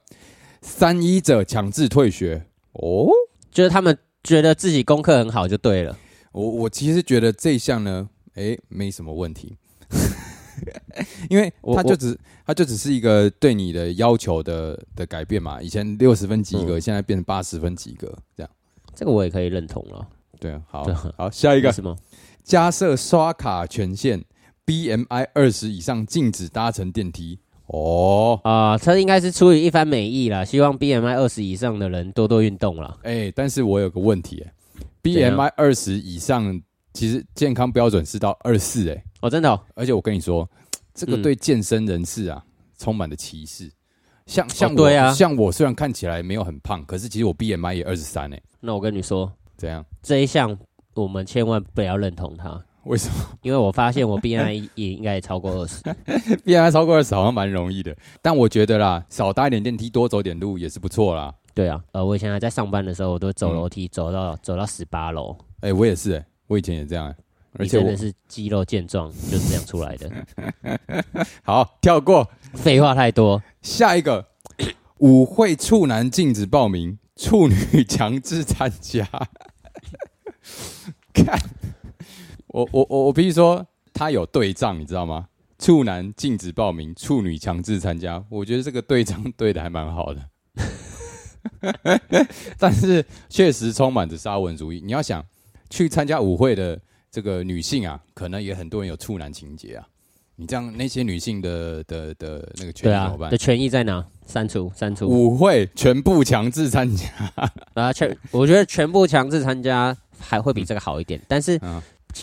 [0.61, 3.09] 三一者强制退学哦，
[3.51, 5.97] 就是他们觉得自己功课很好就对了。
[6.31, 9.57] 我我其实觉得这一项呢，哎，没什么问题。
[11.29, 15.61] 因为他就只，他就只是一个对你的要求的的改变嘛。
[15.61, 18.49] 以前六十分及格，现在变成八十分及格，这样。
[18.93, 20.07] 这个我也可以认同了。
[20.39, 20.85] 对，好，
[21.17, 21.93] 好，下一个 什么？
[22.41, 24.23] 加设刷卡权限
[24.65, 27.39] ，BMI 二十以上禁止搭乘电梯。
[27.67, 32.97] 哦，啊，这应该是出于一番美意啦，希望 BMI 二十以上的人多多运动了。
[33.03, 34.53] 哎，但是我有个问题，哎
[35.03, 36.61] ，BMI 二十以上。
[36.95, 40.49] 其实健康标准是到二四哎，哦真的，而且我跟你说，
[40.93, 42.41] 这个对健身人士啊
[42.77, 43.69] 充满了歧视。
[44.25, 48.41] 像像我啊，像我虽然看起来没有很胖，可是其实我 BMI 也二十三哎。
[48.61, 49.85] 那我跟你说，怎样？
[50.01, 50.57] 这一项
[50.95, 52.63] 我们千万不要认同它。
[52.85, 53.15] 为什么？
[53.41, 55.83] 因为我发现我 BMI 也应该也超过二十。
[56.45, 61.33] BMI 超过二十好像蛮容易的，但我觉得啦，少搭一点电梯，多走点路也是不错啦。
[61.53, 65.35] 对啊，呃，我以前还在上班的时候，我都走楼梯走到走到十八楼。
[65.59, 66.25] 哎，我也是哎。
[66.47, 67.13] 我以前也这样，
[67.53, 70.11] 而且真的是肌肉健壮，就是这样出来的。
[71.43, 73.41] 好，跳过，废话太多。
[73.61, 74.27] 下一个，
[74.99, 79.07] 舞会处男禁止报名，处女强制参加。
[81.13, 81.39] 看，
[82.47, 85.27] 我我我我必须说，他有对仗，你知道吗？
[85.57, 88.23] 处男禁止报名，处女强制参加。
[88.29, 90.29] 我觉得这个对仗对的还蛮好的，
[92.59, 94.81] 但是确实充满着沙文主义。
[94.85, 95.25] 你要想。
[95.69, 96.79] 去参加舞会的
[97.11, 99.87] 这个女性啊，可能也很多人有处男情节啊。
[100.37, 103.31] 你这样那些女性的的的那个权益怎么办？
[103.31, 104.05] 的权益在哪？
[104.27, 105.07] 删除，删除。
[105.07, 107.07] 舞会全部强制参加
[107.73, 107.93] 啊！
[107.93, 111.21] 全我觉得全部强制参加还会比这个好一点。
[111.27, 111.57] 但是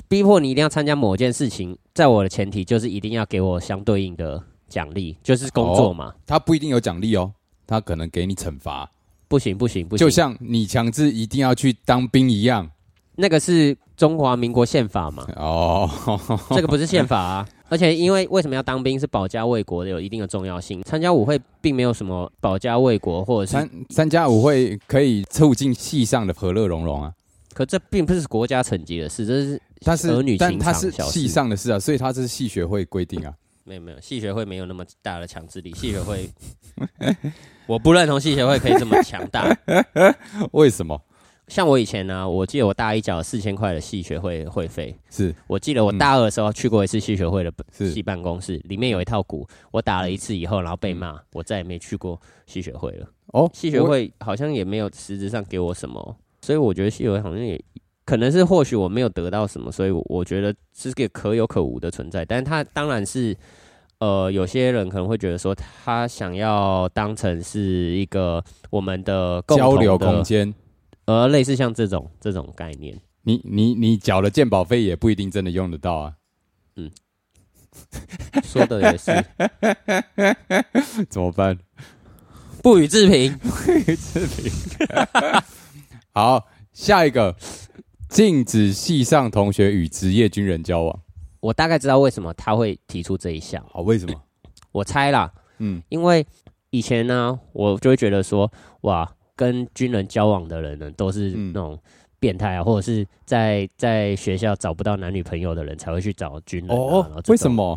[0.09, 6.13] 逼迫你一定要参加某件事情，在我的前提就是一定要给我相对应的奖励，就是工作嘛。
[6.27, 7.33] 他不一定有奖励哦，
[7.67, 8.91] 他可能给你惩罚。
[9.27, 12.71] 不行不行不行，就像你强制一定要去当兵一样。
[13.17, 15.27] 那个是中华民国宪法嘛？
[15.37, 15.89] 哦，
[16.51, 17.49] 这个不是宪法啊！
[17.69, 20.83] 而且因为为什么要当兵是保家卫国的，有一定的重要性。
[20.83, 27.13] 参加舞会并没有什么保家卫国，或者是参参加舞会可以促进戏上的和乐融融啊。
[27.55, 33.33] 可这并不是国家层级的事，这是它是儿女情长是戏上的事啊，所以它是戏学会规定啊。
[33.65, 35.73] 没有没有，戏学会没有那么大的强制力。
[35.75, 36.29] 戏学会，
[37.67, 39.55] 我不认同戏学会可以这么强大。
[40.53, 41.01] 为什么？
[41.49, 53.07] 像我以前呢，我记得我大一缴四千块的戏学会会费，是我记得我大二的时候去过一次戏学会的戏办公室，里面有一套鼓，我打了一次以后，然后被骂，我再也没去过戏学会了。
[53.27, 57.63] 哦，戏学会好像也没有实质上给我什么，所以我觉得戏学会好像也
[58.05, 62.25] 可能是或许我没有得到什么，所以我觉得是个可有可无的存在。
[62.25, 63.37] 但是他当然是，
[63.99, 70.55] 呃，有些人可能会觉得说，他想要当成是一个我们的交流空间。
[71.07, 76.15] 呃，类似像这种这种概念，你你你缴了鉴保费也不一定真的用得到啊。
[76.77, 76.91] 嗯，
[78.45, 79.25] 说的也是，
[81.11, 81.59] 怎么办？
[82.63, 84.53] 不予置评，不予置评。
[86.15, 87.37] 好，下一个，
[88.09, 91.01] 禁止系上同学与职业军人交往。
[91.41, 93.65] 我大概知道为什么他会提出这一项。
[93.71, 94.15] 好，为什么？
[94.71, 96.25] 我猜啦，嗯，因为
[96.71, 98.51] 以前呢，我就会觉得说，
[98.83, 99.13] 哇，
[99.43, 101.77] 跟军人交往的人呢，都是那种
[102.21, 106.77] 变态啊，或者是在在学校找不到男女朋友的人才会去找军人。
[106.77, 107.77] 哦，为什么？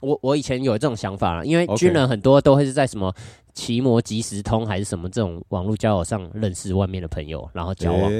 [0.00, 3.12] 我我以前有这种想法，因为军人很多都会是在什么
[3.54, 8.10] 奇摩即时通还是什么这种网络交友上认识外面的朋友，然后交往。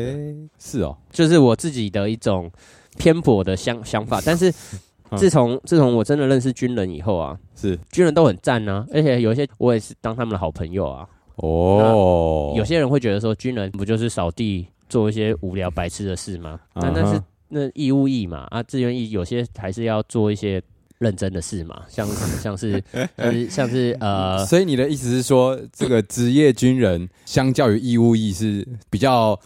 [0.59, 2.51] 是哦，就是我自己的一种
[2.99, 4.21] 偏颇的想想法。
[4.27, 4.53] 但是
[5.17, 11.09] 自从自从我真的认识军人以后啊，是军人都很赞啊，而且有一些我也是当他们的好朋友啊。
[11.43, 16.59] 哦，有些人会觉得说军人不就是扫地做一些无聊白痴的事吗？
[16.75, 20.63] 那那是那义务役嘛啊，志愿役有些还是要做一些。
[20.99, 22.07] 认真的事嘛，像
[22.41, 22.81] 像是
[23.19, 29.37] 是像是呃，所以你的意思是说，这个职业军人相较于义务役是比较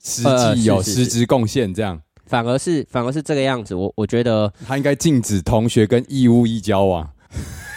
[0.00, 0.22] 实
[0.54, 3.74] 际有实质贡献，这样反而是反而是这个样子。
[3.74, 7.02] 我我觉得他应该禁止同学跟义务役交往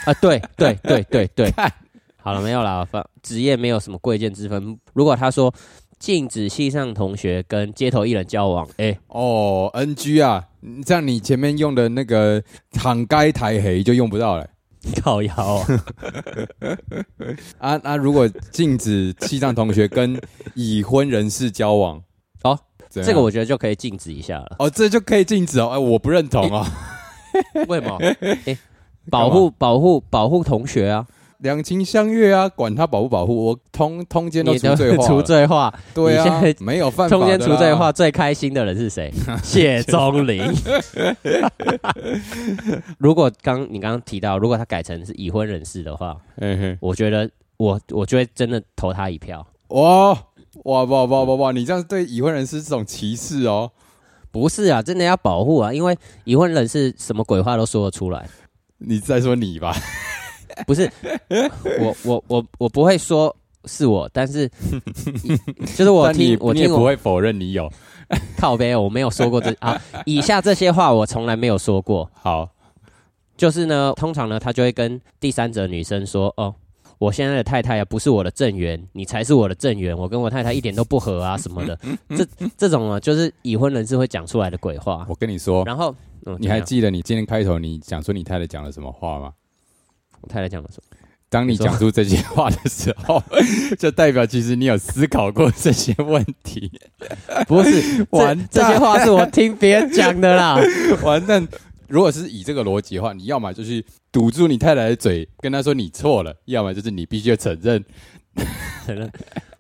[0.05, 0.13] 啊！
[0.21, 1.51] 对对对对对，
[2.27, 4.77] 好了没有了，反职业没有什么贵贱之分。
[4.93, 5.53] 如果他说。
[5.99, 8.69] 禁止系上同学跟街头艺人交往。
[8.77, 10.45] 哎，哦，NG 啊，
[10.85, 12.39] 这样你前面用的那个
[12.71, 14.47] “躺街台黑”就用不到了。
[15.01, 15.33] 靠腰
[17.57, 17.95] 啊 啊！
[17.97, 20.21] 如果禁止西藏同学跟
[20.53, 21.99] 已婚人士交往，
[22.43, 22.59] 哦，
[22.91, 24.55] 这个我觉得就可以禁止一下了。
[24.59, 25.69] 哦，这就可以禁止哦。
[25.69, 26.63] 哎，我不认同啊。
[27.67, 27.97] 为什么？
[28.45, 28.55] 哎，
[29.09, 31.07] 保护保护保护同学啊。
[31.39, 35.05] 两情相悦啊，管他保不保护，我通通奸都除罪化。
[35.07, 37.17] 除罪化，对啊，没有犯法。
[37.17, 39.13] 通奸除罪化最开心的人是谁？
[39.43, 40.43] 谢宗林。
[42.97, 49.45] 如果刚你刚刚提到，如果他改成是已婚人士的话，嗯我觉得我我就会真的投他一票。
[49.69, 50.11] 哇
[50.63, 51.51] 哇哇哇哇哇！
[51.51, 53.69] 你这样对已婚人士这种歧视哦？
[54.31, 58.27] 不是啊，真的要保护啊，因为已婚人士什么鬼话都说得出来。
[58.79, 59.75] 你再说你吧？
[60.65, 60.89] 不是，
[61.79, 64.49] 我我我我不会说是我，但是
[65.75, 67.71] 就是我听我听不会否认你有
[68.37, 69.79] 靠背，我没有说过这 啊。
[70.05, 72.09] 以下这些话我从来没有说过。
[72.13, 72.49] 好，
[73.35, 76.53] 就是呢，通常呢，他就会跟第三者女生说：“哦，
[76.97, 81.77] 我现在的太太啊，不是我的正缘，你才是我的正缘，我跟我太太一点都不合啊，什么的。
[82.15, 82.25] ”这
[82.57, 85.05] 这种呢，就是已婚人士会讲出来的鬼话。
[85.09, 85.93] 我跟你说，然后
[86.39, 89.33] 你还记得你今天开头你讲说你太太讲了什么话吗？
[90.27, 90.97] 我太太讲了什么？
[91.29, 93.21] 当你讲出这些话的时候，
[93.79, 96.71] 就代表其实你有思考过这些问题。
[97.47, 100.57] 不是， 完这些话是我听别人讲的啦。
[101.03, 101.47] 完蛋！
[101.87, 107.83] 如果是以这个逻辑的话，你要么就是堵住你太太的嘴，跟她说你错了；要么就是你必须承认。
[108.85, 109.09] 承认？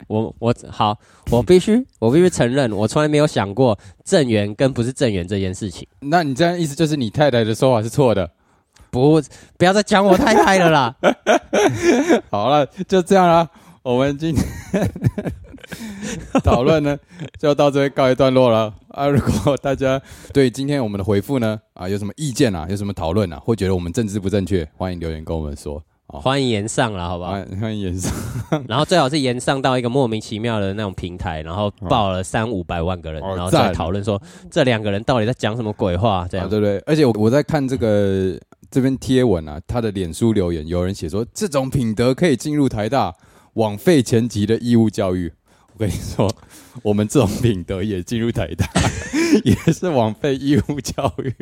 [0.07, 0.97] 我我好，
[1.31, 5.85] 我必须我必须承认，我从来没有想过正缘跟不是正缘这件事情。
[5.99, 8.29] 那你这样意思就是你太太的说法是错的？
[8.91, 9.21] 不，
[9.57, 10.95] 不要再讲我太太了啦。
[12.31, 13.49] 好了，就这样啦。
[13.83, 14.45] 我们今天
[16.43, 16.97] 讨论呢，
[17.39, 19.07] 就到这边告一段落了啊。
[19.07, 20.01] 如果大家
[20.33, 25.81] 对今天我们的回复呢啊有什么意见啊，有什么讨论啊，或觉得我们政治不正确，欢迎留言跟我们说。
[26.07, 27.31] 欢迎延上了，好不好？
[27.31, 28.13] 欢迎延上，
[28.67, 36.77] 然后最好是延上到一个莫名其妙的那种平台，然后报了三五百万个人，然后再讨论说这两个人到底在讲什么鬼话，这样对不对？
[36.85, 38.37] 而且我我在看这个。
[38.69, 43.15] 这边贴文啊，他的脸书留言有人写说，这种品德可以进入台大，
[43.53, 45.31] 枉费前级的义务教育。
[45.73, 46.27] 我跟你说，
[46.81, 48.67] 我们这种品德也进入台大，
[49.45, 51.33] 也是枉费义务教育。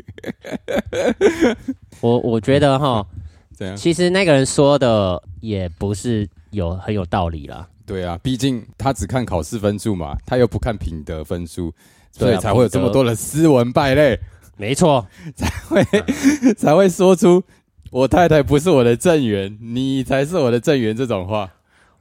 [2.02, 3.06] 我我觉得哈，
[3.56, 3.78] 怎样？
[3.78, 7.68] 其实那个人说的也不是有很有道理啦。
[7.86, 11.74] 对啊，毕竟他只看考试分数嘛，他又不看品德分数，
[12.12, 14.20] 所以才会有这么多的斯文败类。
[14.58, 15.84] 没错，才会
[16.56, 17.44] 才会说出
[17.92, 21.50] 我太太不是我的正缘，你才是我的正缘这种话。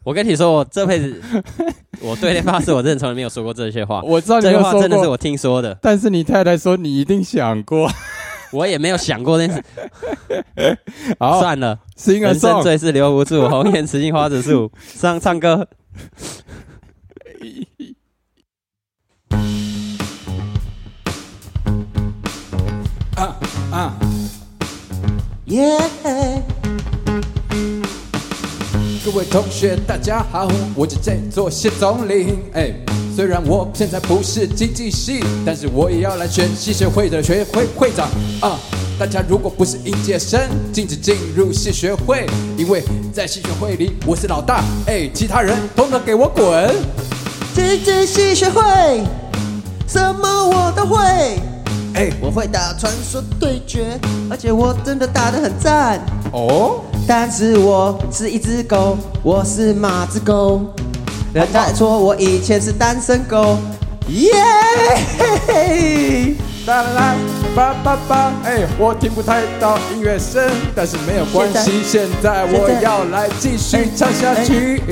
[0.03, 1.23] 我跟你说，我这辈子
[2.03, 4.03] 我对天发誓，我真的从来没有说过这些话。
[4.03, 7.91] 我知道这些话真的是我听说的，但是你太太说你一定想过，
[8.53, 9.65] 我也没有想过那事。
[11.19, 15.67] 好，算了，人生最是留不住，红颜辞镜花子树，上唱歌。
[23.75, 23.95] 啊啊！
[25.47, 25.77] 耶！
[29.05, 30.97] 各位同学，大家好，我叫
[31.29, 32.39] 做谢总理。
[32.53, 32.73] 哎，
[33.17, 38.09] 虽然我现在不是经济系，但是我也要来选系学会的学会会长
[38.41, 38.57] 啊。
[38.97, 40.41] 大家如果不是应届生，
[40.73, 42.81] 禁止进入系学会，因为
[43.13, 46.73] 在系学会里我是老大，哎，其他人统统给我滚！
[47.53, 48.63] 禁止戏学会，
[49.89, 51.41] 什么我都会，
[51.95, 56.01] 哎，我会打传说对决，而且我真的打得很赞
[56.33, 56.81] 哦。
[57.07, 60.61] 但是我是一只狗，我是马子狗，
[61.33, 63.57] 人家说我以前是单身狗。
[64.09, 64.33] 耶！
[66.67, 67.15] 啦啦啦，
[67.55, 70.43] 叭叭叭，哎，我听不太到音乐声，
[70.75, 74.83] 但是没有关系，现在我要来继续唱下去。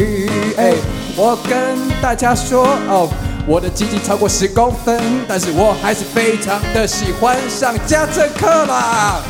[0.57, 0.73] 哎，
[1.17, 3.09] 我跟大家说哦，
[3.45, 9.21] 我的鸡鸡超过十公分，但是我还是非常的喜欢上家政课啦。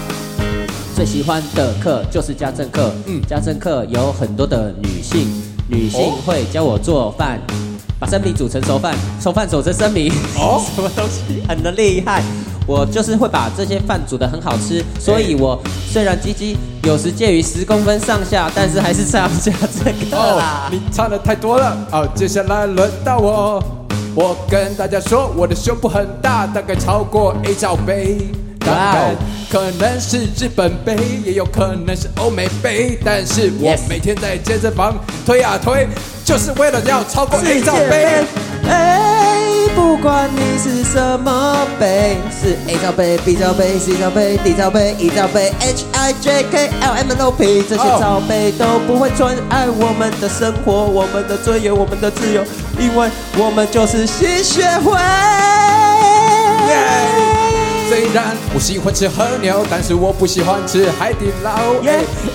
[0.95, 5.27] 最喜欢的课就是家政课，嗯，家政课有很多的女性，
[5.67, 7.41] 女性会教我做饭。
[7.99, 12.21] 把生米煮成熟饭，熟饭煮成生米，哦， 什么东西很的厉害？
[12.67, 15.59] 我就是会把这些饭煮的很好吃，所以我
[15.89, 19.53] 虽然鸡鸡有时介于十公分上下，但是还是差不下
[19.83, 20.69] 这个啦。
[20.71, 23.63] 你唱的太多了，好，接下来轮到我，
[24.15, 28.19] 我跟大家说，我的胸部很大，大概超过 A 罩杯。
[29.51, 34.95] 可能是日本杯，也有可能是欧美杯，但是我每天在健身房
[35.27, 35.87] 推啊推，
[36.25, 38.25] 就是为了要超过 A 罩杯。
[38.69, 39.37] 哎，
[39.75, 52.43] 不管你是什么杯，是 A 罩杯、B 罩杯、C 罩杯、D 罩杯、E 罩杯、H I J K L M N O P，这些罩杯都不会阻碍我们的生活、我们的尊严、我们的自由，
[52.79, 54.93] 因为我们就是吸血会。
[57.89, 61.75] 虽然我喜欢吃和牛，但是我不喜欢吃海底捞，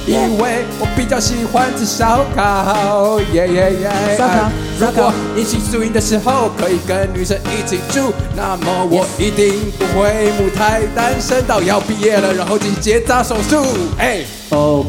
[0.06, 3.20] 因为我比较喜欢吃烧烤。
[3.34, 4.16] 耶耶耶！
[4.16, 4.52] 烧烤。
[4.80, 13.66] 如果一起宿营的时候可以跟女生一起住，那么我一定不会母胎单身到要毕业了，然后进行结扎手术。
[13.98, 14.86] 哎哦，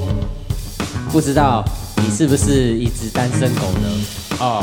[1.11, 1.65] 不知道
[1.97, 3.89] 你是不是一只单身狗呢？
[4.39, 4.63] 啊，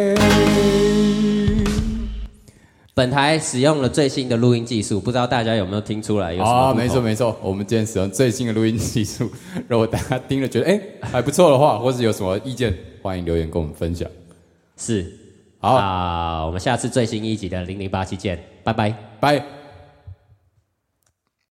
[2.93, 6.35] 本台使用了最新的录音技术，不知道大家有没有听出来？
[6.37, 9.29] 啊，没错没错，我们今天使用最新的录音技术。
[9.67, 14.09] 如果大家听了觉得哎还不错的话，或是有什么意见，欢迎留言跟我们分享。
[14.77, 15.17] 是。
[15.59, 19.60] 好，我们下次最新一集的零零八七见，拜拜，拜。